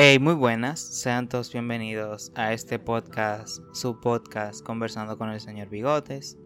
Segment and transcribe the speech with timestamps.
[0.00, 5.70] Hey, muy buenas, sean todos bienvenidos a este podcast, su podcast, conversando con el señor
[5.70, 6.38] Bigotes.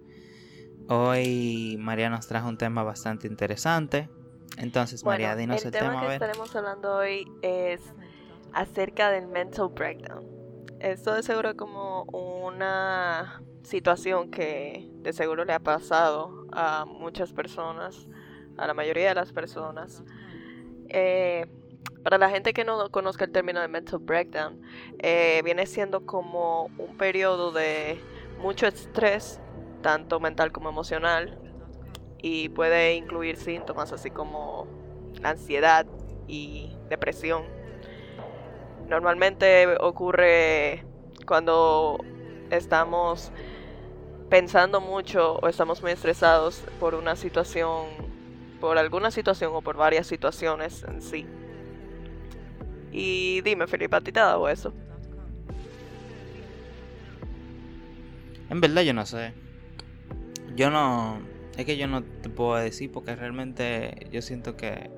[0.88, 4.08] Hoy María nos trajo un tema bastante interesante.
[4.56, 6.00] Entonces, María, dinos el, el tema.
[6.00, 7.82] que estaremos hablando hoy es
[8.54, 10.24] acerca del mental breakdown.
[10.80, 18.08] Esto de seguro como una situación que de seguro le ha pasado a muchas personas,
[18.56, 20.02] a la mayoría de las personas.
[20.88, 21.46] Eh,
[22.02, 24.60] para la gente que no conozca el término de mental breakdown,
[24.98, 28.00] eh, viene siendo como un periodo de
[28.38, 29.40] mucho estrés,
[29.82, 31.38] tanto mental como emocional,
[32.20, 34.66] y puede incluir síntomas así como
[35.22, 35.86] ansiedad
[36.28, 37.44] y depresión.
[38.88, 40.84] Normalmente ocurre
[41.26, 41.98] cuando
[42.50, 43.32] estamos
[44.28, 47.86] pensando mucho o estamos muy estresados por una situación,
[48.60, 51.26] por alguna situación o por varias situaciones en sí.
[52.92, 54.72] Y dime, Felipe, ¿a ti te ha dado eso?
[58.50, 59.32] En verdad yo no sé.
[60.54, 61.20] Yo no...
[61.56, 64.90] Es que yo no te puedo decir porque realmente yo siento que...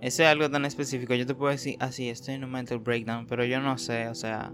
[0.00, 1.14] Ese es algo tan específico.
[1.14, 4.08] Yo te puedo decir, ah, sí, estoy en un mental breakdown, pero yo no sé,
[4.08, 4.52] o sea...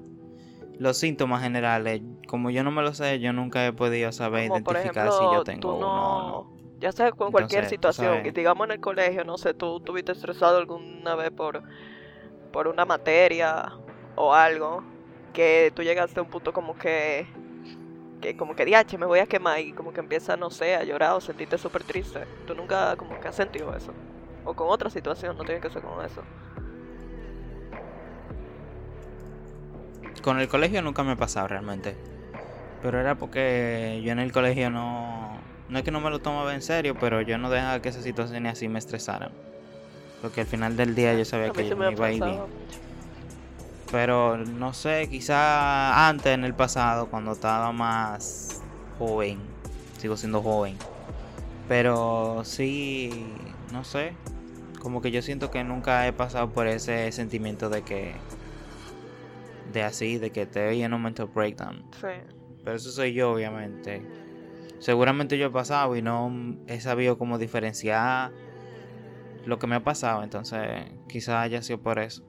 [0.79, 5.11] Los síntomas generales, como yo no me lo sé, yo nunca he podido saber identificar
[5.11, 6.57] si yo tengo uno o no.
[6.81, 10.59] Ya sea con cualquier situación, y digamos en el colegio, no sé, tú estuviste estresado
[10.59, 11.63] alguna vez por
[12.57, 13.71] por una materia
[14.15, 14.83] o algo,
[15.35, 17.27] que tú llegaste a un punto como que,
[18.23, 20.83] que como que diache, me voy a quemar y como que empieza, no sé, a
[20.83, 22.21] llorar o sentirte súper triste.
[22.47, 23.93] Tú nunca como que has sentido eso.
[24.47, 26.23] O con otra situación, no tiene que ser con eso.
[30.23, 31.95] Con el colegio nunca me ha pasado realmente.
[32.81, 35.43] Pero era porque yo en el colegio no...
[35.69, 38.05] No es que no me lo tomaba en serio, pero yo no dejaba que esas
[38.05, 39.46] situaciones así me estresaran.
[40.23, 42.41] Porque al final del día yo sabía que yo me iba a ir bien.
[43.91, 48.61] Pero no sé, quizá antes en el pasado, cuando estaba más
[48.99, 49.39] joven,
[49.99, 50.77] sigo siendo joven.
[51.69, 53.33] Pero sí,
[53.73, 54.15] no sé,
[54.81, 58.15] como que yo siento que nunca he pasado por ese sentimiento de que,
[59.73, 61.85] de así, de que te en un momento breakdown.
[62.01, 62.09] Sí.
[62.65, 64.03] Pero eso soy yo, obviamente.
[64.79, 68.33] Seguramente yo he pasado y no he sabido cómo diferenciar
[69.47, 70.61] lo que me ha pasado, entonces
[71.09, 72.23] quizás haya sido por eso.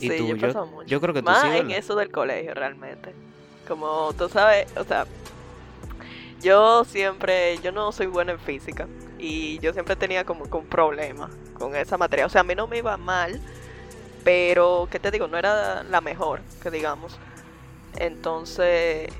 [0.00, 0.86] Y sí, tú, yo, mucho.
[0.86, 3.14] yo creo que tú Más en eso del colegio, realmente.
[3.66, 5.06] Como tú sabes, o sea,
[6.40, 8.88] yo siempre, yo no soy buena en física
[9.18, 12.26] y yo siempre tenía como un problema con esa materia.
[12.26, 13.40] O sea, a mí no me iba mal,
[14.24, 15.26] pero, ¿qué te digo?
[15.26, 17.18] No era la mejor, que digamos.
[17.98, 19.12] Entonces,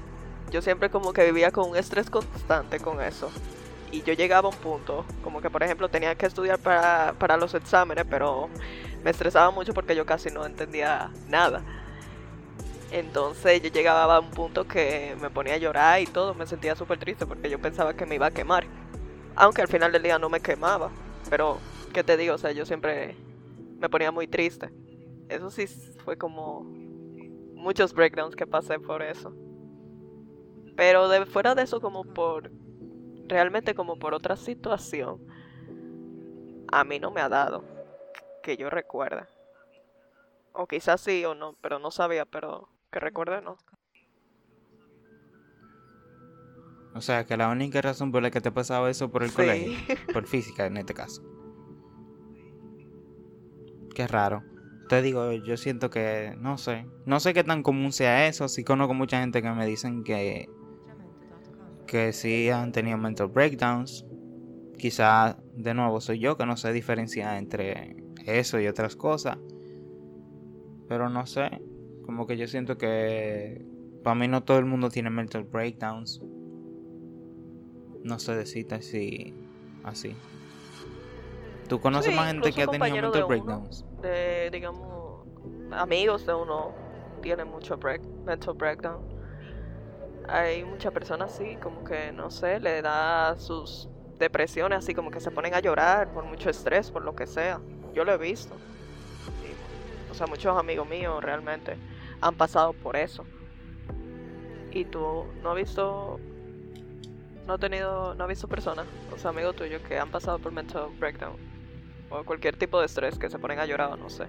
[0.50, 3.30] yo siempre como que vivía con un estrés constante con eso
[3.92, 7.36] y yo llegaba a un punto, como que por ejemplo tenía que estudiar para, para
[7.36, 8.48] los exámenes, pero
[9.04, 11.62] me estresaba mucho porque yo casi no entendía nada.
[12.90, 16.74] Entonces yo llegaba a un punto que me ponía a llorar y todo, me sentía
[16.74, 18.66] súper triste porque yo pensaba que me iba a quemar.
[19.36, 20.90] Aunque al final del día no me quemaba,
[21.28, 21.58] pero
[21.92, 22.34] ¿qué te digo?
[22.34, 23.16] O sea, yo siempre
[23.78, 24.70] me ponía muy triste.
[25.28, 25.66] Eso sí
[26.04, 26.64] fue como
[27.54, 29.34] muchos breakdowns que pasé por eso.
[30.76, 32.50] Pero de fuera de eso como por
[33.26, 35.20] realmente como por otra situación,
[36.70, 37.64] a mí no me ha dado,
[38.42, 39.28] que yo recuerda.
[40.52, 43.56] O quizás sí o no, pero no sabía, pero que recuerde no.
[46.94, 49.32] O sea, que la única razón por la que te ha pasado eso por el
[49.32, 49.72] colegio,
[50.12, 51.22] por física en este caso.
[53.94, 54.42] Qué raro.
[54.88, 58.62] Te digo, yo siento que, no sé, no sé qué tan común sea eso, sí
[58.62, 60.50] conozco mucha gente que me dicen que
[61.92, 64.06] que sí han tenido mental breakdowns.
[64.78, 69.36] Quizá de nuevo soy yo que no sé diferenciar entre eso y otras cosas.
[70.88, 71.60] Pero no sé,
[72.06, 73.62] como que yo siento que
[74.02, 76.22] para mí no todo el mundo tiene mental breakdowns.
[78.02, 79.34] No sé decirte si
[79.84, 80.16] así.
[81.68, 83.84] ¿Tú conoces más gente que ha tenido mental breakdowns?
[84.00, 85.26] de, digamos,
[85.72, 86.72] amigos de uno
[87.20, 89.11] tienen mucho break, mental breakdown
[90.28, 93.88] hay muchas personas así, como que, no sé, le da sus
[94.18, 97.60] depresiones, así como que se ponen a llorar por mucho estrés, por lo que sea.
[97.94, 98.54] Yo lo he visto.
[100.10, 101.76] o sea, muchos amigos míos realmente
[102.20, 103.24] han pasado por eso.
[104.70, 106.18] Y tú no has visto,
[107.46, 110.52] no has tenido, no has visto personas, o sea, amigos tuyos que han pasado por
[110.52, 111.36] mental breakdown
[112.12, 114.26] o cualquier tipo de estrés que se ponen a llorar o no sé.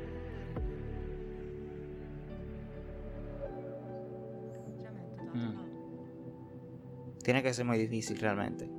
[7.23, 8.69] Tiene que ser muy difícil realmente.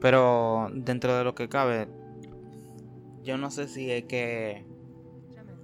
[0.00, 1.88] Pero dentro de lo que cabe,
[3.22, 4.64] yo no sé si es que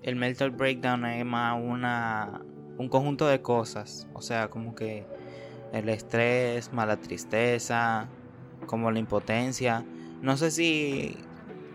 [0.02, 2.42] el mental breakdown es más una,
[2.78, 4.08] un conjunto de cosas.
[4.12, 5.06] O sea, como que
[5.72, 8.08] el estrés, mala tristeza,
[8.66, 9.84] como la impotencia.
[10.22, 11.16] No sé si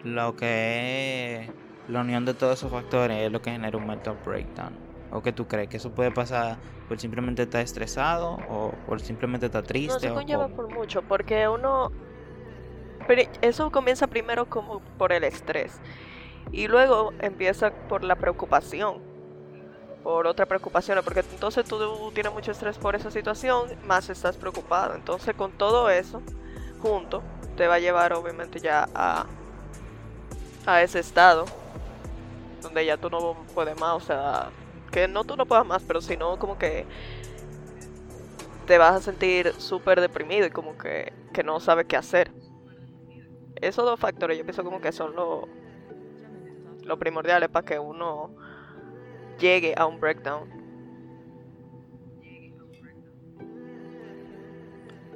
[0.03, 1.49] lo que es
[1.87, 4.73] la unión de todos esos factores es lo que genera un mental breakdown.
[5.11, 5.69] ¿O qué tú crees?
[5.69, 9.93] ¿Que eso puede pasar por simplemente estar estresado o por simplemente estar triste?
[9.93, 10.55] No, se o conlleva cómo?
[10.55, 11.91] por mucho, porque uno...
[13.07, 15.79] Pero eso comienza primero como por el estrés.
[16.51, 18.99] Y luego empieza por la preocupación.
[20.03, 20.99] Por otra preocupación.
[21.03, 24.95] Porque entonces tú tienes mucho estrés por esa situación, más estás preocupado.
[24.95, 26.21] Entonces con todo eso,
[26.81, 27.21] junto,
[27.57, 29.25] te va a llevar obviamente ya a,
[30.65, 31.45] a ese estado.
[32.61, 34.51] Donde ya tú no puedes más, o sea,
[34.91, 36.85] que no tú no puedas más, pero sino como que
[38.67, 42.31] te vas a sentir súper deprimido y como que, que no sabes qué hacer.
[43.55, 45.45] Esos dos factores yo pienso como que son los
[46.83, 48.31] lo primordiales para que uno
[49.39, 50.49] llegue a un breakdown.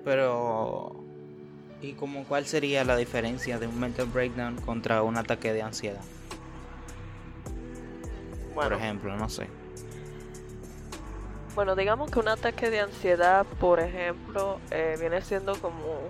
[0.04, 1.04] Pero,
[1.82, 6.04] ¿y como cuál sería la diferencia de un mental breakdown contra un ataque de ansiedad?
[8.54, 9.48] Por ejemplo, no sé.
[11.56, 16.02] Bueno, digamos que un ataque de ansiedad, por ejemplo, eh, viene siendo como...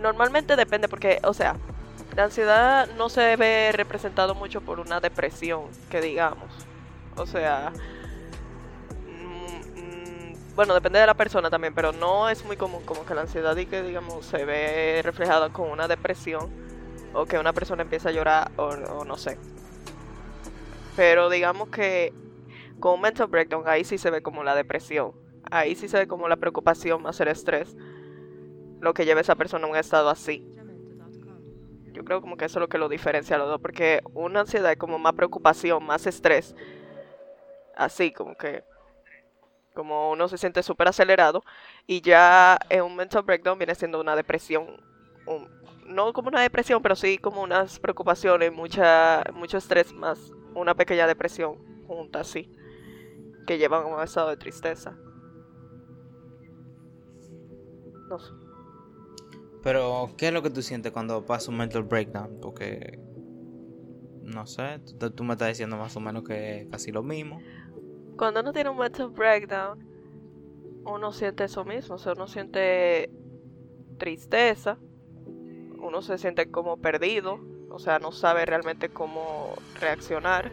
[0.00, 1.56] Normalmente depende porque, o sea,
[2.16, 6.48] la ansiedad no se ve representado mucho por una depresión, que digamos.
[7.16, 7.70] O sea,
[9.06, 13.14] mm, mm, bueno, depende de la persona también, pero no es muy común como que
[13.14, 16.50] la ansiedad y que digamos se ve reflejada con una depresión
[17.12, 19.36] o que una persona empieza a llorar o, o no sé.
[20.96, 22.14] Pero digamos que
[22.80, 25.12] con un mental breakdown ahí sí se ve como la depresión.
[25.50, 27.76] Ahí sí se ve como la preocupación más el estrés.
[28.80, 30.44] Lo que lleva a esa persona a un estado así.
[31.92, 33.60] Yo creo como que eso es lo que lo diferencia a los dos.
[33.60, 36.54] Porque una ansiedad es como más preocupación, más estrés.
[37.76, 38.64] Así, como que.
[39.74, 41.44] Como uno se siente súper acelerado.
[41.86, 44.66] Y ya en un mental breakdown viene siendo una depresión.
[45.26, 50.74] un- no como una depresión, pero sí como unas preocupaciones, mucha, mucho estrés, más una
[50.74, 51.56] pequeña depresión
[51.86, 52.48] junta, así.
[53.46, 54.96] Que llevan a un estado de tristeza.
[58.08, 58.32] No sé.
[59.62, 62.38] Pero, ¿qué es lo que tú sientes cuando pasa un mental breakdown?
[62.40, 62.98] Porque,
[64.22, 67.40] no sé, tú, tú me estás diciendo más o menos que casi lo mismo.
[68.16, 69.86] Cuando uno tiene un mental breakdown,
[70.84, 73.10] uno siente eso mismo, o sea, uno siente
[73.98, 74.78] tristeza,
[75.78, 77.38] uno se siente como perdido,
[77.70, 80.50] o sea, no sabe realmente cómo reaccionar,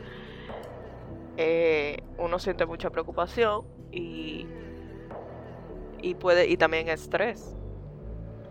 [1.37, 4.47] eh, uno siente mucha preocupación y,
[6.01, 7.55] y puede y también estrés,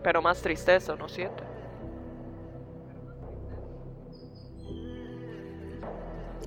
[0.03, 1.43] pero más tristeza uno siente.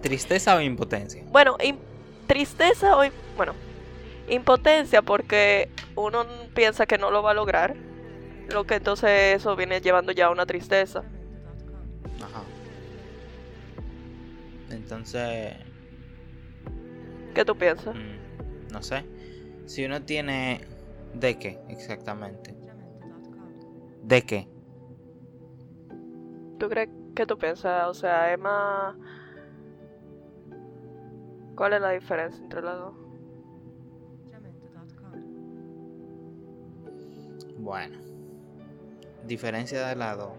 [0.02, 1.24] ¿Tristeza o impotencia?
[1.30, 1.58] Bueno,
[2.26, 3.04] tristeza o...
[3.36, 3.54] Bueno,
[4.30, 7.76] impotencia porque uno piensa que no lo va a lograr.
[8.48, 11.04] Lo que entonces eso viene llevando ya a una tristeza.
[12.22, 12.44] Ajá.
[14.70, 15.56] Entonces,
[17.34, 17.96] ¿Qué tú piensas?
[17.96, 19.06] mm, no sé.
[19.66, 20.62] Si uno tiene...
[21.14, 22.56] ¿De qué exactamente?
[24.04, 24.48] ¿De qué?
[26.60, 27.88] ¿Tú crees que tú piensas?
[27.88, 28.96] O sea, es más...
[31.56, 32.94] ¿Cuál es la diferencia entre las dos?
[37.58, 38.00] Bueno.
[39.26, 40.34] Diferencia de lado.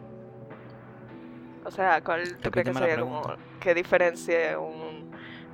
[1.64, 3.22] O sea, ¿cuál tú crees que sería como...
[3.60, 4.79] ¿Qué diferencia un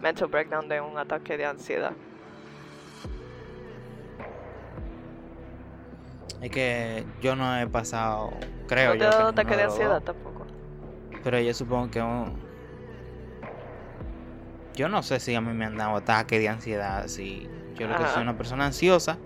[0.02, 1.92] mental breakdown de un ataque de ansiedad?
[6.40, 8.30] Es que yo no he pasado,
[8.68, 10.46] creo ¿No te que dado ataque de ansiedad tampoco?
[11.24, 12.36] Pero yo supongo que un...
[14.74, 17.96] Yo no sé si a mí me han dado ataque de ansiedad, si yo lo
[17.96, 18.14] que Ajá.
[18.14, 19.18] soy una persona ansiosa,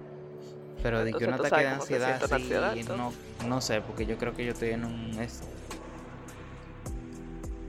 [0.82, 3.12] pero de que un ataque de ansiedad, sí, ansiedad, no,
[3.46, 5.18] no sé, porque yo creo que yo estoy en un...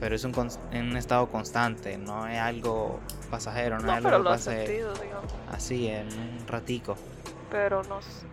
[0.02, 2.98] Pero es un, un estado constante, no es algo
[3.30, 5.32] pasajero, no, No, es algo pero que lo pase sentido, digamos.
[5.52, 6.96] así en un ratico.
[7.52, 8.26] Pero no sé.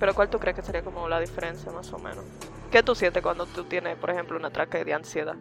[0.00, 2.24] Pero ¿cuál tú crees que sería como la diferencia más o menos?
[2.70, 5.36] ¿Qué tú sientes cuando tú tienes, por ejemplo, un ataque de ansiedad?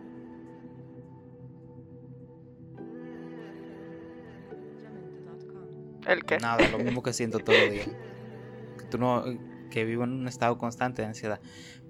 [6.05, 6.39] ¿El qué?
[6.39, 7.87] Nada, lo mismo que siento todos los días.
[8.77, 9.23] Que tú no,
[9.71, 11.39] que vivo en un estado constante de ansiedad.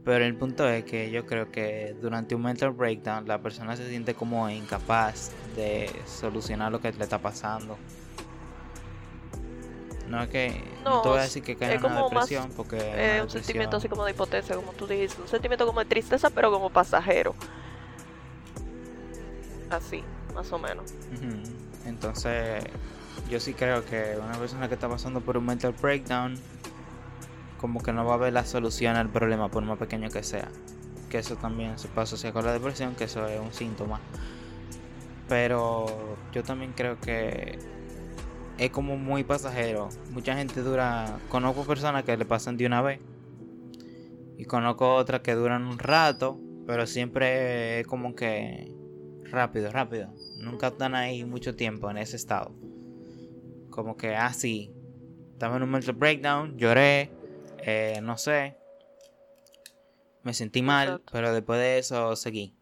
[0.06, 3.90] Pero el punto es que yo creo que durante un mental breakdown la persona se
[3.90, 7.76] siente como incapaz de solucionar lo que le está pasando.
[10.08, 12.04] No es que no, No, te voy a es- decir que es en una más,
[12.04, 15.20] depresión porque Eh, un sentimiento así como de impotencia, como tú dijiste.
[15.20, 17.36] Un sentimiento como de tristeza, pero como pasajero.
[19.72, 20.04] así,
[20.36, 20.94] más o menos.
[21.86, 22.64] Entonces,
[23.30, 26.40] yo sí creo que una persona que está pasando por un mental breakdown,
[27.66, 30.52] como que no va a ver la solución al problema, por más pequeño que sea.
[31.10, 34.00] Que eso también se puede asociar con la depresión, que eso es un síntoma.
[35.28, 37.58] Pero yo también creo que
[38.60, 39.90] es como muy pasajero.
[40.12, 41.18] Mucha gente dura.
[41.30, 43.00] Conozco personas que le pasan de una vez.
[44.38, 46.40] Y conozco otras que duran un rato.
[46.68, 48.72] Pero siempre es como que
[49.32, 50.14] rápido, rápido.
[50.38, 52.54] Nunca están ahí mucho tiempo en ese estado.
[53.72, 54.70] Como que así.
[54.72, 54.76] Ah,
[55.34, 57.12] estaba en un mental breakdown, lloré,
[57.66, 58.58] eh, no sé.
[60.22, 62.56] Me sentí mal, pero después de eso seguí.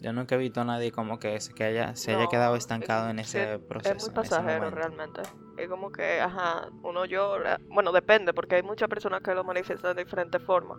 [0.00, 3.08] Yo nunca he visto a nadie como que se, que haya, se haya quedado estancado
[3.10, 3.94] en ese proceso.
[3.94, 5.20] Es muy pasajero realmente.
[5.56, 7.60] Es como que, ajá, uno llora.
[7.68, 10.78] Bueno, depende, porque hay muchas personas que lo manifiestan de diferentes formas.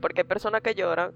[0.00, 1.12] Porque hay personas que lloran,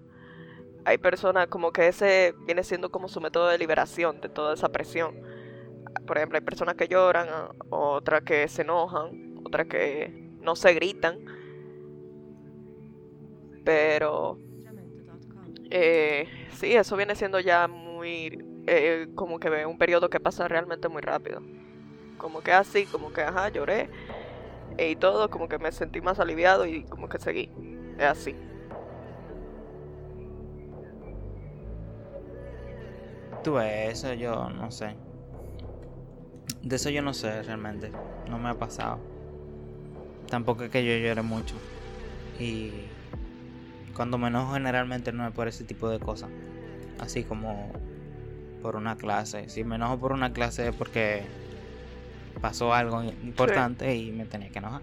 [0.84, 4.68] hay personas como que ese viene siendo como su método de liberación de toda esa
[4.68, 5.14] presión.
[6.06, 7.28] Por ejemplo, hay personas que lloran,
[7.70, 11.18] otras que se enojan, otras que no se gritan.
[13.64, 14.38] Pero
[15.70, 20.88] eh, sí, eso viene siendo ya muy, eh, como que un periodo que pasa realmente
[20.88, 21.42] muy rápido.
[22.16, 23.90] Como que así, como que, ajá, lloré
[24.78, 27.50] y todo, como que me sentí más aliviado y como que seguí.
[27.98, 28.34] Es así.
[33.42, 34.96] Tú eso yo no sé.
[36.62, 37.90] De eso yo no sé realmente.
[38.28, 39.09] No me ha pasado.
[40.30, 41.56] Tampoco es que yo llore mucho.
[42.38, 42.70] Y
[43.94, 46.30] cuando me enojo generalmente no es por ese tipo de cosas.
[46.98, 47.72] Así como
[48.62, 49.48] por una clase.
[49.48, 51.22] Si me enojo por una clase es porque
[52.40, 54.82] pasó algo importante y me tenía que enojar.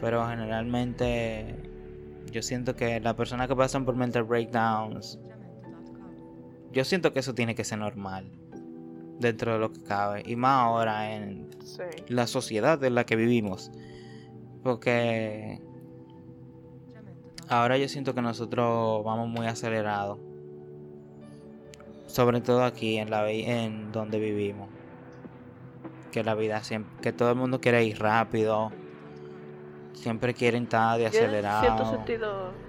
[0.00, 1.54] Pero generalmente
[2.30, 5.18] yo siento que las personas que pasan por mental breakdowns,
[6.72, 8.28] yo siento que eso tiene que ser normal
[9.20, 10.22] dentro de lo que cabe.
[10.26, 11.48] Y más ahora en
[12.08, 13.70] la sociedad en la que vivimos.
[14.64, 15.60] Porque
[17.48, 20.18] ahora yo siento que nosotros vamos muy acelerados.
[22.06, 24.68] Sobre todo aquí en la en donde vivimos.
[26.10, 28.72] Que la vida siempre, que todo el mundo quiere ir rápido.
[29.92, 31.66] Siempre quieren estar de acelerado.
[31.66, 32.63] En cierto sentido.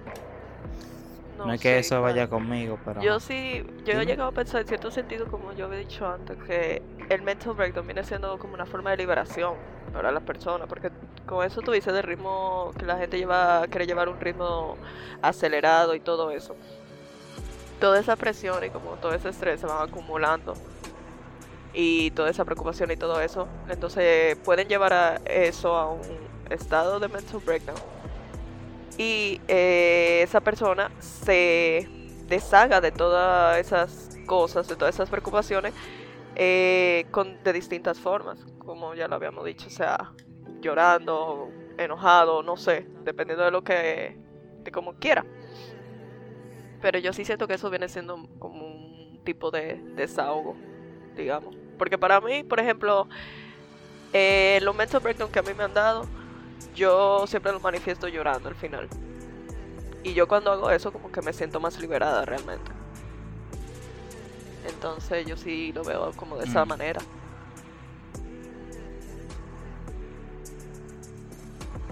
[1.36, 3.00] No, es que eso vaya conmigo, pero.
[3.02, 6.36] Yo sí, yo he llegado a pensar en cierto sentido, como yo había dicho antes,
[6.44, 9.54] que el mental breakdown viene siendo como una forma de liberación
[9.92, 10.90] para las personas, porque
[11.26, 14.76] con eso tú dices de ritmo que la gente lleva, quiere llevar un ritmo
[15.22, 16.56] acelerado y todo eso.
[17.80, 20.54] Toda esa presión y como todo ese estrés se van acumulando
[21.74, 26.00] y toda esa preocupación y todo eso, entonces pueden llevar a eso a un
[26.48, 27.95] estado de mental breakdown.
[28.98, 31.88] Y eh, esa persona se
[32.28, 35.74] deshaga de todas esas cosas, de todas esas preocupaciones,
[36.34, 40.12] eh, con, de distintas formas, como ya lo habíamos dicho, o sea,
[40.60, 44.18] llorando, enojado, no sé, dependiendo de lo que,
[44.62, 45.24] de como quiera.
[46.80, 50.56] Pero yo sí siento que eso viene siendo como un tipo de desahogo,
[51.16, 51.56] digamos.
[51.78, 53.08] Porque para mí, por ejemplo,
[54.12, 56.06] eh, los mental breakdown que a mí me han dado,
[56.74, 58.88] yo siempre lo manifiesto llorando al final.
[60.02, 62.70] Y yo cuando hago eso como que me siento más liberada realmente.
[64.68, 66.68] Entonces yo sí lo veo como de esa mm.
[66.68, 67.00] manera.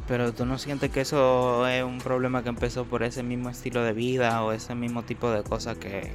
[0.06, 3.82] Pero tú no sientes que eso es un problema que empezó por ese mismo estilo
[3.82, 6.12] de vida o ese mismo tipo de cosas que,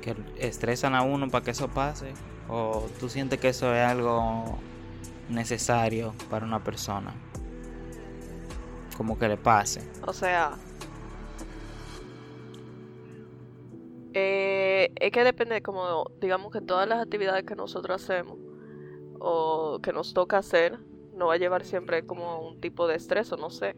[0.00, 2.12] que estresan a uno para que eso pase?
[2.48, 4.58] ¿O tú sientes que eso es algo
[5.30, 7.14] necesario para una persona?
[8.96, 9.80] Como que le pase.
[10.06, 10.58] O sea,
[14.12, 18.38] eh, es que depende, como digamos que todas las actividades que nosotros hacemos
[19.18, 20.78] o que nos toca hacer,
[21.14, 23.76] no va a llevar siempre como un tipo de estrés o no sé.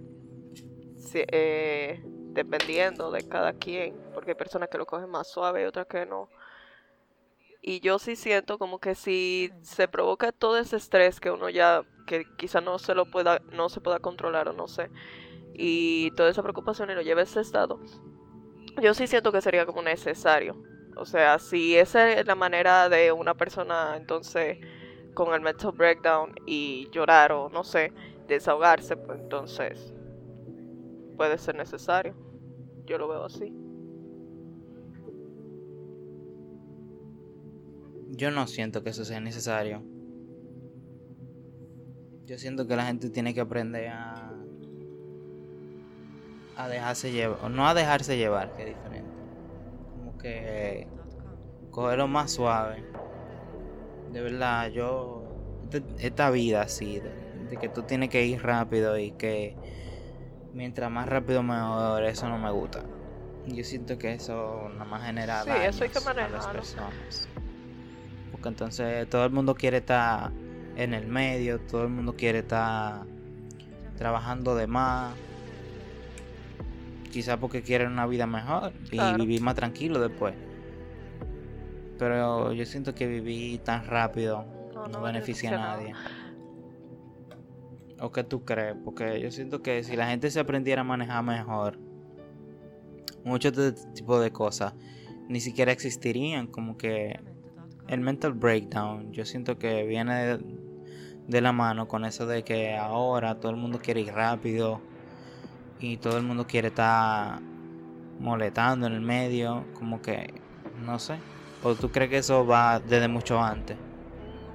[1.14, 2.00] Eh,
[2.32, 6.06] dependiendo de cada quien, porque hay personas que lo cogen más suave y otras que
[6.06, 6.30] no.
[7.62, 11.84] Y yo sí siento como que si se provoca todo ese estrés que uno ya,
[12.06, 14.90] que quizá no se lo pueda, no se pueda controlar o no sé,
[15.54, 17.78] y toda esa preocupación y lo lleva a ese estado,
[18.82, 20.60] yo sí siento que sería como necesario.
[20.96, 24.58] O sea, si esa es la manera de una persona entonces
[25.14, 27.92] con el mental breakdown y llorar o no sé,
[28.26, 29.94] desahogarse, pues entonces
[31.16, 32.14] puede ser necesario.
[32.86, 33.54] Yo lo veo así.
[38.12, 39.82] Yo no siento que eso sea necesario.
[42.26, 44.32] Yo siento que la gente tiene que aprender a
[46.56, 49.10] a dejarse llevar, o no a dejarse llevar, que es diferente.
[49.90, 50.86] Como que
[51.70, 52.84] cogerlo más suave.
[54.12, 55.24] De verdad, yo,
[55.64, 59.56] este, esta vida así, de, que tú tienes que ir rápido y que
[60.54, 62.82] mientras más rápido mejor, eso no me gusta.
[63.46, 67.28] Yo siento que eso nada más genera sí, eso hay que a las personas.
[68.48, 70.32] Entonces todo el mundo quiere estar
[70.76, 73.04] en el medio, todo el mundo quiere estar
[73.96, 75.14] trabajando de más.
[77.10, 80.34] Quizás porque quieren una vida mejor y vivir más tranquilo después.
[81.98, 84.46] Pero yo siento que vivir tan rápido
[84.90, 85.94] no, beneficia a nadie.
[88.00, 88.74] ¿O qué tú crees?
[88.84, 91.78] Porque yo siento que si la gente se aprendiera a manejar mejor,
[93.24, 94.74] muchos de este tipo de cosas
[95.28, 96.46] ni siquiera existirían.
[96.48, 97.20] Como que
[97.88, 100.38] el mental breakdown, yo siento que viene
[101.26, 104.80] de la mano con eso de que ahora todo el mundo quiere ir rápido
[105.80, 107.40] y todo el mundo quiere estar
[108.20, 110.32] molestando en el medio, como que
[110.84, 111.18] no sé.
[111.64, 113.76] ¿O tú crees que eso va desde mucho antes?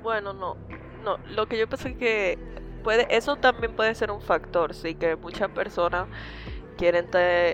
[0.03, 0.55] Bueno, no.
[1.03, 2.37] No, lo que yo pensé que
[2.83, 6.07] puede eso también puede ser un factor, sí, que muchas personas
[6.77, 7.07] quieren,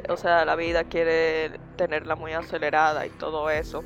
[0.10, 3.84] o sea, la vida quiere tenerla muy acelerada y todo eso.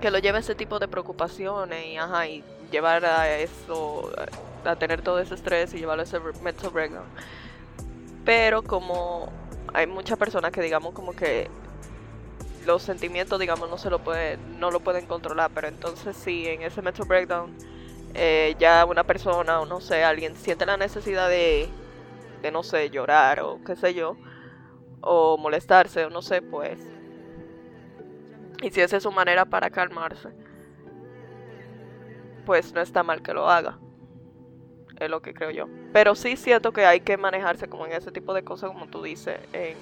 [0.00, 4.10] Que lo lleva a ese tipo de preocupaciones y ajá, y llevar a eso,
[4.64, 7.06] a tener todo ese estrés y llevarlo a ese mental breakdown.
[8.24, 9.32] Pero como
[9.72, 11.48] hay muchas personas que digamos como que
[12.66, 16.62] los sentimientos digamos no se lo pueden, no lo pueden controlar, pero entonces si en
[16.62, 17.54] ese mental breakdown
[18.14, 21.68] eh, ya una persona o no sé, alguien siente la necesidad de,
[22.42, 24.16] de no sé, llorar o qué sé yo,
[25.00, 26.78] o molestarse o no sé, pues.
[28.66, 30.30] Es su manera para calmarse
[32.44, 33.78] pues no está mal que lo haga.
[34.98, 35.68] Es lo que creo yo.
[35.92, 39.02] Pero sí siento que hay que manejarse como en ese tipo de cosas, como tú
[39.02, 39.76] dices, en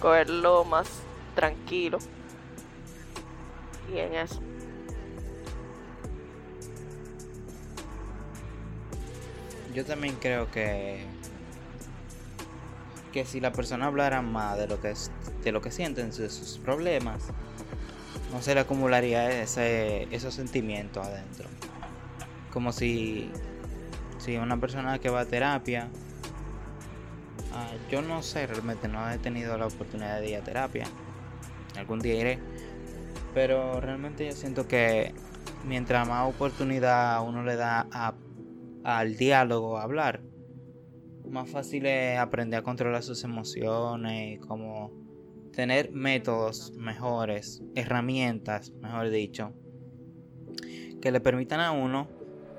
[0.00, 1.02] cogerlo más
[1.34, 1.98] tranquilo.
[3.92, 4.40] Y en eso.
[9.74, 11.04] Yo también creo que
[13.12, 14.92] que si la persona hablara más de lo que
[15.42, 17.28] de lo que sienten, sus problemas,
[18.32, 21.48] no se le acumularía ese, esos sentimientos adentro.
[22.52, 23.30] Como si,
[24.18, 25.88] si una persona que va a terapia,
[27.52, 30.86] ah, yo no sé, realmente no he tenido la oportunidad de ir a terapia,
[31.76, 32.38] algún día iré,
[33.32, 35.14] pero realmente yo siento que
[35.64, 37.86] mientras más oportunidad uno le da
[38.84, 40.22] al diálogo, a hablar,
[41.28, 45.03] más fácil es aprender a controlar sus emociones y como
[45.54, 49.52] tener métodos mejores, herramientas, mejor dicho,
[51.00, 52.08] que le permitan a uno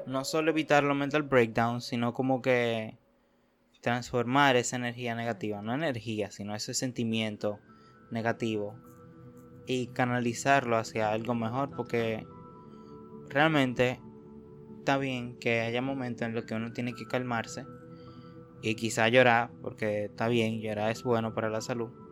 [0.05, 2.97] no solo evitar los mental breakdowns, sino como que
[3.81, 7.59] transformar esa energía negativa, no energía, sino ese sentimiento
[8.11, 8.79] negativo
[9.67, 12.25] y canalizarlo hacia algo mejor porque
[13.29, 13.99] realmente
[14.79, 17.65] está bien que haya momentos en los que uno tiene que calmarse
[18.61, 22.04] y quizá llorar, porque está bien, llorar es bueno para la salud.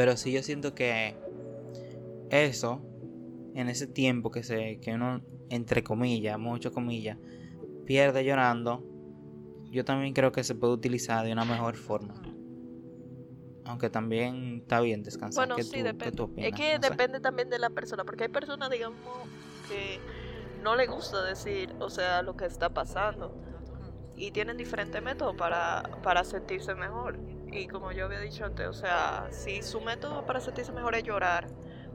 [0.00, 1.14] Pero sí yo siento que
[2.30, 2.80] eso,
[3.54, 7.18] en ese tiempo que, se, que uno entre comillas, mucho comillas,
[7.84, 8.82] pierde llorando,
[9.66, 12.14] yo también creo que se puede utilizar de una mejor forma.
[13.66, 15.46] Aunque también está bien descansar.
[15.46, 16.26] Bueno, sí, depende.
[16.38, 18.98] es que depende también de la persona, porque hay personas, digamos,
[19.68, 19.98] que
[20.62, 23.36] no le gusta decir, o sea, lo que está pasando.
[24.16, 27.18] Y tienen diferentes métodos para, para sentirse mejor.
[27.52, 31.02] Y como yo había dicho antes, o sea, si su método para sentirse mejor es
[31.02, 31.48] llorar,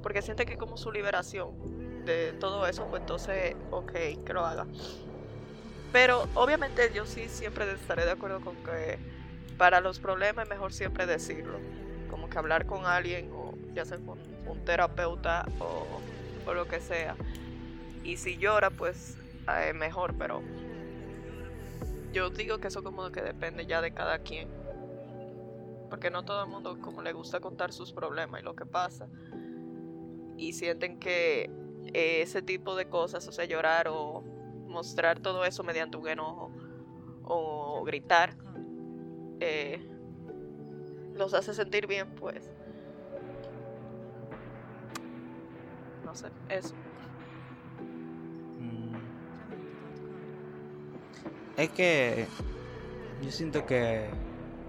[0.04, 3.92] porque siente que como su liberación de todo eso, pues entonces, ok,
[4.26, 4.68] que lo haga.
[5.92, 9.00] Pero obviamente yo sí siempre estaré de acuerdo con que
[9.58, 11.58] para los problemas es mejor siempre decirlo.
[12.10, 16.02] Como que hablar con alguien, o ya sea con un terapeuta o,
[16.54, 17.16] lo que sea.
[18.04, 19.18] Y si llora, pues
[19.68, 20.44] es mejor, pero
[22.12, 24.65] yo digo que eso como que depende ya de cada quien.
[25.90, 29.08] Porque no todo el mundo como le gusta contar sus problemas y lo que pasa.
[30.38, 31.50] Y sienten que
[31.94, 34.22] ese tipo de cosas, o sea, llorar o
[34.68, 36.52] mostrar todo eso mediante un enojo
[37.24, 38.36] o gritar,
[39.40, 39.88] eh,
[41.14, 42.50] los hace sentir bien, pues.
[46.04, 46.76] No sé, eso.
[48.60, 48.96] Mm.
[51.58, 52.28] Es que
[53.22, 54.10] yo siento que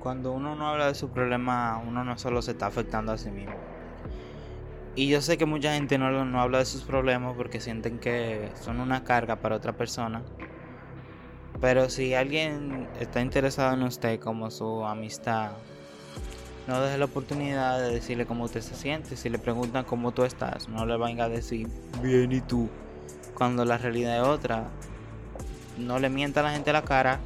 [0.07, 3.29] cuando uno no habla de su problema, uno no solo se está afectando a sí
[3.29, 3.57] mismo
[4.95, 8.53] y yo sé que mucha gente no, no habla de sus problemas porque sienten que
[8.63, 10.23] son una carga para otra persona.
[11.61, 15.51] Pero si alguien está interesado en usted como su amistad
[16.69, 19.17] no deje la oportunidad de decirle cómo usted se siente.
[19.17, 21.67] Si le preguntan cómo tú estás, no le venga a decir
[22.01, 22.71] bien y tú.
[23.35, 24.69] Cuando la realidad es otra.
[25.77, 27.19] No le mienta a la gente la cara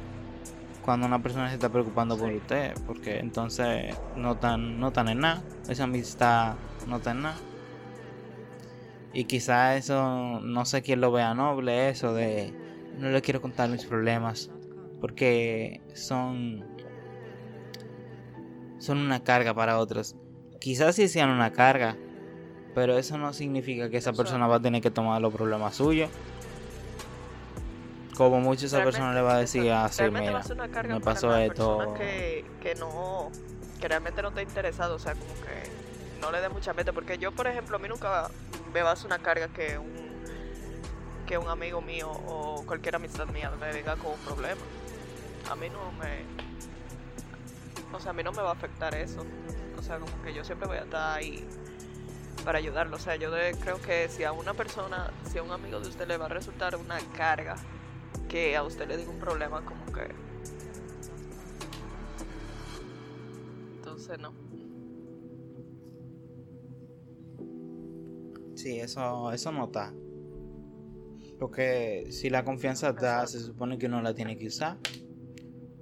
[0.83, 2.73] cuando una persona se está preocupando por usted.
[2.85, 5.43] Porque entonces no tan, no tan en nada.
[5.69, 6.55] Esa amistad
[6.87, 7.37] no está en nada.
[9.13, 12.53] Y quizá eso, no sé quién lo vea noble, eso de
[12.97, 14.49] no le quiero contar mis problemas.
[14.99, 16.63] Porque son
[18.81, 20.15] son una carga para otros.
[20.59, 21.97] Quizás sí sean una carga,
[22.73, 26.09] pero eso no significa que esa persona va a tener que tomar los problemas suyos.
[28.29, 30.43] Como mucho esa persona le va a decir así, ah, mira,
[30.87, 31.93] me pasó esto.
[31.95, 33.31] Que, que no,
[33.79, 37.17] que realmente no está interesado, o sea, como que no le dé mucha mente, porque
[37.17, 38.29] yo, por ejemplo, a mí nunca
[38.71, 40.11] me va a hacer una carga que un
[41.25, 44.61] que un amigo mío o cualquier amistad mía me venga con un problema.
[45.49, 46.25] A mí no me
[47.93, 49.25] o sea, a mí no me va a afectar eso.
[49.77, 51.47] O sea, como que yo siempre voy a estar ahí
[52.45, 52.97] para ayudarlo.
[52.97, 53.31] O sea, yo
[53.61, 56.29] creo que si a una persona, si a un amigo de usted le va a
[56.29, 57.55] resultar una carga,
[58.31, 60.07] que a usted le diga un problema, como que...
[63.75, 64.33] Entonces, no.
[68.55, 69.93] Sí, eso, eso no está.
[71.39, 74.77] Porque si la confianza está, se supone que uno la tiene que usar.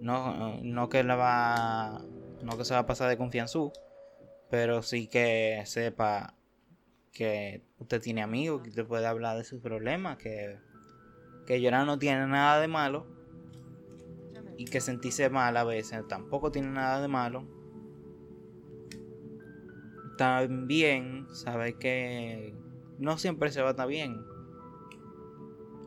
[0.02, 2.04] No, no que la va.
[2.42, 3.60] No que se va a pasar de confianza,
[4.50, 6.36] pero sí que sepa
[7.12, 10.58] que usted tiene amigos, que usted puede hablar de sus problemas, que,
[11.50, 13.08] que llorar no tiene nada de malo
[14.56, 17.44] y que sentirse mal a veces tampoco tiene nada de malo.
[20.16, 22.54] También sabe que
[23.00, 24.22] no siempre se va a estar bien.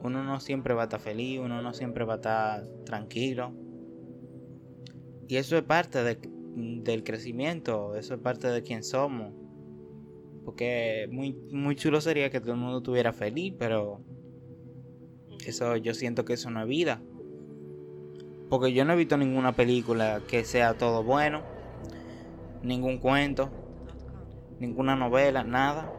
[0.02, 3.54] Uno no siempre va a estar feliz, uno no siempre va a estar tranquilo.
[5.28, 9.32] Y eso es parte del crecimiento, eso es parte de quién somos.
[10.44, 14.00] Porque muy, muy chulo sería que todo el mundo estuviera feliz, pero
[15.50, 17.00] eso yo siento que eso no es vida.
[18.48, 21.42] Porque yo no he visto ninguna película que sea todo bueno,
[22.62, 23.50] ningún cuento,
[24.60, 25.90] ninguna novela, nada.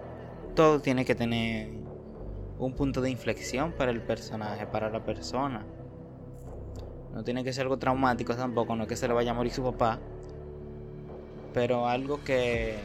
[0.56, 1.72] Todo tiene que tener
[2.60, 5.66] un punto de inflexión para el personaje, para la persona.
[7.14, 9.52] No tiene que ser algo traumático tampoco, no es que se le vaya a morir
[9.52, 10.00] su papá.
[11.54, 12.78] Pero algo que,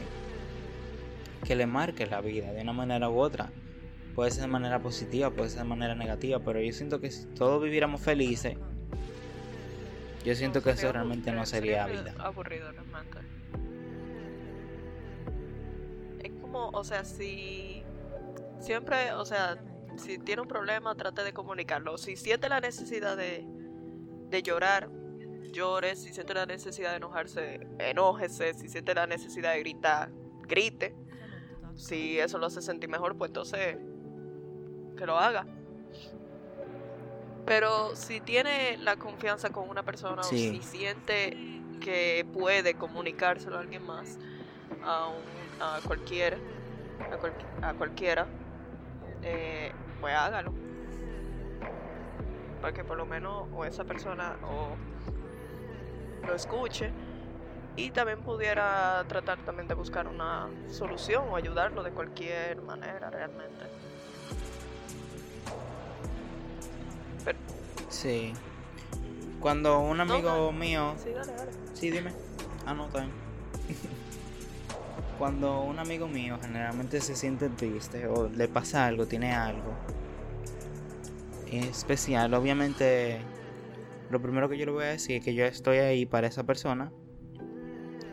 [1.43, 3.51] que le marque la vida de una manera u otra.
[4.15, 7.25] Puede ser de manera positiva, puede ser de manera negativa, pero yo siento que si
[7.27, 8.57] todos viviéramos felices,
[10.25, 12.13] yo siento que eso realmente no sería vida.
[12.19, 13.19] Aburrido realmente.
[16.21, 17.83] Es como, o sea, si
[18.59, 19.57] siempre, o sea,
[19.97, 21.97] si tiene un problema, trate de comunicarlo.
[21.97, 23.45] Si siente la necesidad de,
[24.29, 24.89] de llorar,
[25.51, 30.11] llore, si siente la necesidad de enojarse, enójese, si siente la necesidad de gritar,
[30.47, 30.95] grite.
[31.75, 33.77] Si eso lo hace sentir mejor, pues entonces
[34.99, 35.45] que lo haga.
[37.45, 41.35] Pero si tiene la confianza con una persona o si siente
[41.79, 44.19] que puede comunicárselo a alguien más,
[44.83, 45.09] a,
[45.59, 46.37] a cualquiera,
[47.61, 48.27] a, cualquiera,
[49.23, 50.53] eh, pues hágalo
[52.61, 54.75] para que por lo menos o esa persona o
[56.27, 56.91] lo escuche
[57.77, 63.65] y también pudiera tratar también de buscar una solución o ayudarlo de cualquier manera realmente.
[67.89, 68.33] Sí.
[69.39, 70.95] Cuando un amigo mío...
[71.03, 71.51] Sí, dale, dale.
[71.73, 72.11] Sí, dime.
[72.65, 73.11] Ah, no, también.
[75.17, 79.73] Cuando un amigo mío generalmente se siente triste o le pasa algo, tiene algo,
[81.51, 83.19] especial, obviamente
[84.09, 86.45] lo primero que yo le voy a decir es que yo estoy ahí para esa
[86.45, 86.91] persona,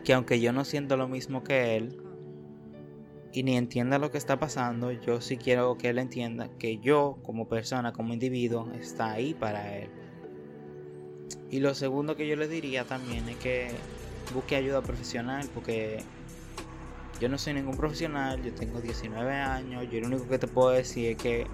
[0.03, 2.06] que aunque yo no siento lo mismo que él
[3.33, 7.19] y ni entienda lo que está pasando, yo sí quiero que él entienda que yo
[7.23, 9.89] como persona, como individuo, está ahí para él.
[11.49, 13.69] Y lo segundo que yo le diría también es que
[14.33, 16.03] busque ayuda profesional porque
[17.19, 20.69] yo no soy ningún profesional, yo tengo 19 años, yo lo único que te puedo
[20.69, 21.47] decir es que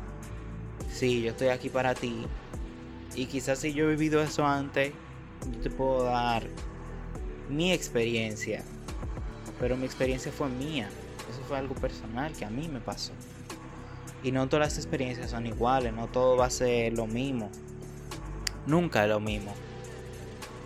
[0.90, 2.26] sí, yo estoy aquí para ti.
[3.16, 4.94] Y quizás si yo he vivido eso antes,
[5.52, 6.48] yo te puedo dar
[7.50, 8.64] mi experiencia.
[9.60, 10.90] Pero mi experiencia fue mía.
[11.30, 13.14] Eso fue algo personal que a mí me pasó.
[14.24, 17.50] Y no todas las experiencias son iguales, no todo va a ser lo mismo.
[18.66, 19.54] Nunca es lo mismo.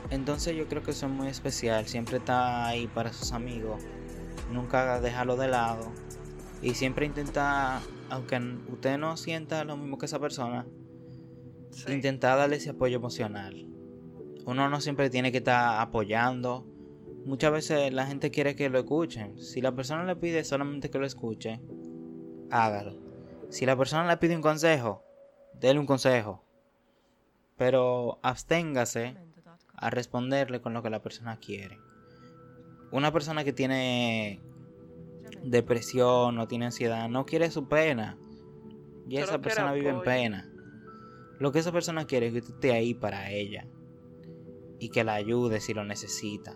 [0.10, 1.88] Entonces yo creo que eso es muy especial.
[1.88, 3.82] Siempre está ahí para sus amigos.
[4.52, 5.92] Nunca dejarlo de lado.
[6.62, 8.40] Y siempre intenta aunque
[8.70, 10.66] usted no sienta lo mismo que esa persona,
[11.88, 13.68] intenta darle ese apoyo emocional.
[14.46, 16.66] Uno no siempre tiene que estar apoyando,
[17.28, 19.38] muchas veces la gente quiere que lo escuchen.
[19.38, 21.60] Si la persona le pide solamente que lo escuche,
[22.50, 22.96] hágalo.
[23.50, 25.04] Si la persona le pide un consejo,
[25.60, 26.44] déle un consejo.
[27.58, 29.18] Pero absténgase
[29.76, 31.80] a responderle con lo que la persona quiere.
[32.92, 34.42] Una persona que tiene
[35.44, 38.18] depresión no tiene ansiedad no quiere su pena.
[39.10, 40.50] Y esa persona vive en pena.
[41.40, 43.68] Lo que esa persona quiere es que tú estés ahí para ella.
[44.80, 46.56] Y que la ayude si lo necesita.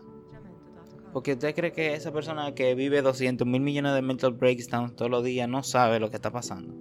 [1.14, 5.12] Porque usted cree que esa persona que vive 200 mil millones de mental breakdowns todos
[5.12, 6.74] los días no sabe lo que está pasando.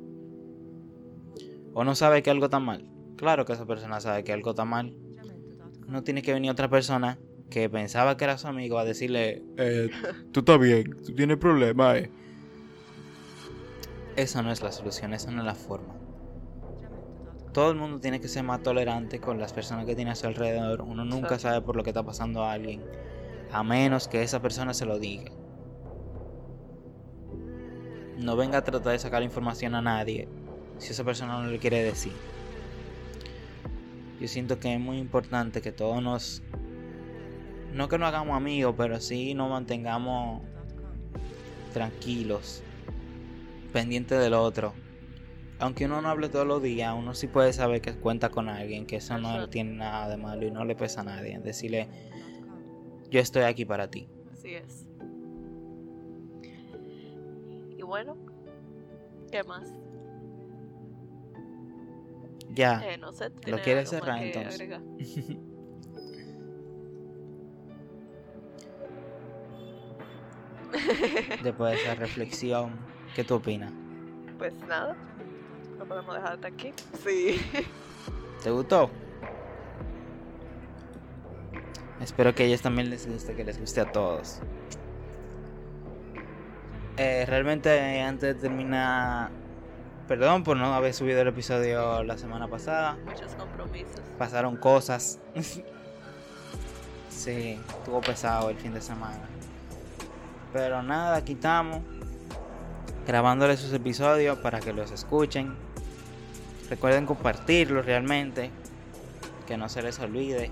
[1.74, 2.88] O no sabe que algo está mal.
[3.16, 4.96] Claro que esa persona sabe que algo está mal.
[5.86, 7.18] No tiene que venir otra persona
[7.50, 9.90] que pensaba que era su amigo a decirle, eh,
[10.32, 11.96] tú estás bien, tú tienes problemas.
[11.96, 12.10] Eh.
[14.14, 15.94] Esa no es la solución, esa no es la forma.
[17.52, 20.28] Todo el mundo tiene que ser más tolerante con las personas que tiene a su
[20.28, 20.82] alrededor.
[20.82, 22.80] Uno nunca sabe por lo que está pasando a alguien
[23.52, 25.32] a menos que esa persona se lo diga.
[28.16, 30.28] No venga a tratar de sacar información a nadie
[30.78, 32.12] si esa persona no le quiere decir.
[34.20, 36.42] Yo siento que es muy importante que todos nos...
[37.72, 40.42] No que nos hagamos amigos, pero sí nos mantengamos
[41.72, 42.62] tranquilos,
[43.72, 44.74] pendientes del otro.
[45.58, 48.86] Aunque uno no hable todos los días, uno sí puede saber que cuenta con alguien,
[48.86, 51.38] que eso no tiene nada de malo y no le pesa a nadie.
[51.38, 51.88] Decirle,
[53.10, 54.08] yo estoy aquí para ti.
[54.32, 54.86] Así es.
[57.76, 58.16] Y bueno,
[59.30, 59.72] ¿qué más?
[62.50, 62.80] Ya.
[62.84, 64.60] Eh, no sé, ¿Lo quieres cerrar entonces?
[71.42, 72.78] Después de esa reflexión,
[73.14, 73.72] ¿qué tú opinas?
[74.38, 74.96] Pues nada,
[75.78, 76.72] lo podemos dejar hasta aquí.
[77.02, 77.40] Sí.
[78.42, 78.90] ¿Te gustó?
[82.00, 84.40] Espero que a ellos también les guste, que les guste a todos.
[86.96, 89.30] Eh, realmente antes de terminar,
[90.08, 92.96] perdón por no haber subido el episodio la semana pasada.
[93.04, 94.00] Muchos compromisos.
[94.18, 95.18] Pasaron cosas.
[97.10, 99.28] sí, estuvo pesado el fin de semana.
[100.54, 101.80] Pero nada, quitamos
[103.06, 105.54] grabándoles sus episodios para que los escuchen.
[106.70, 108.50] Recuerden compartirlos realmente,
[109.46, 110.50] que no se les olvide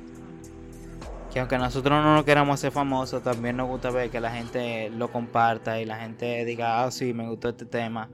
[1.32, 4.90] que aunque nosotros no nos queramos hacer famosos, también nos gusta ver que la gente
[4.90, 8.08] lo comparta y la gente diga, ah, sí, me gustó este tema.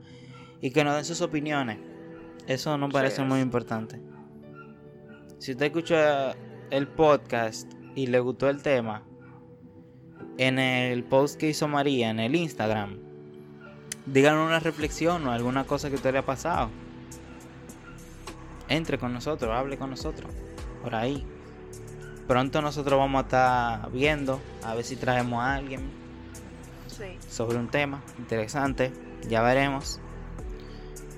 [0.61, 1.77] Y que nos den sus opiniones.
[2.47, 4.01] Eso nos parece muy importante.
[5.39, 6.35] Si usted escucha
[6.69, 9.03] el podcast y le gustó el tema,
[10.37, 12.99] en el post que hizo María en el Instagram,
[14.05, 16.69] díganos una reflexión o alguna cosa que a usted le ha pasado.
[18.67, 20.31] Entre con nosotros, hable con nosotros.
[20.81, 21.25] Por ahí.
[22.27, 25.91] Pronto nosotros vamos a estar viendo a ver si traemos a alguien
[27.29, 28.91] sobre un tema interesante.
[29.27, 29.99] Ya veremos.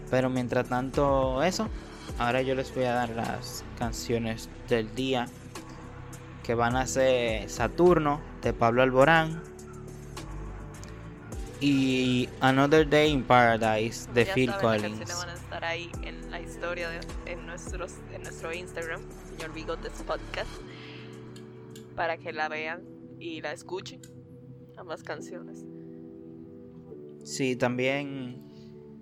[0.09, 1.69] Pero mientras tanto eso,
[2.17, 5.27] ahora yo les voy a dar las canciones del día
[6.43, 9.41] que van a ser Saturno de Pablo Alborán
[11.59, 14.99] y Another Day in Paradise de Phil Collins.
[15.17, 19.91] van a estar ahí en la historia de, en, nuestros, en nuestro Instagram, señor Bigotes
[20.05, 20.49] Podcast
[21.97, 22.83] para que la vean
[23.19, 23.99] y la escuchen,
[24.77, 25.65] ambas canciones.
[27.23, 28.43] Sí, también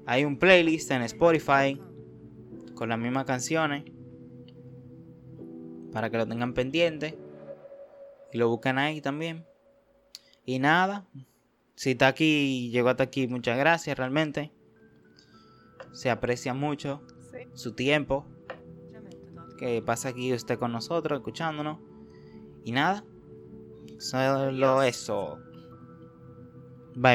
[0.05, 1.79] hay un playlist en Spotify
[2.73, 3.84] con las mismas canciones
[5.91, 7.19] para que lo tengan pendiente
[8.31, 9.45] y lo busquen ahí también.
[10.45, 11.05] Y nada,
[11.75, 14.53] si está aquí, llegó hasta aquí, muchas gracias realmente.
[15.91, 17.01] Se aprecia mucho
[17.55, 18.25] su tiempo
[19.58, 21.94] que pasa aquí usted con nosotros, escuchándonos.
[22.65, 23.06] Y nada,
[23.99, 25.38] solo eso.